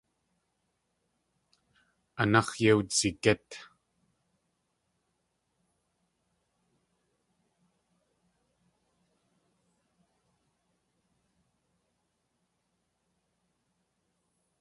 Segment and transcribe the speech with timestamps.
[2.21, 3.47] Anax̲ yei wdzigít.